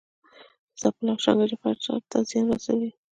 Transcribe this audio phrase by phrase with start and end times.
[0.81, 2.89] ځپل او شکنجه فرد ته زیان رسوي.